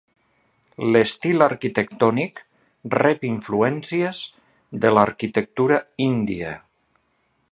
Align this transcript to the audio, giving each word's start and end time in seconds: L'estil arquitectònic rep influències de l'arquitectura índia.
L'estil 0.93 1.45
arquitectònic 1.47 2.41
rep 2.95 3.27
influències 3.31 4.23
de 4.87 4.95
l'arquitectura 4.99 5.81
índia. 6.11 6.57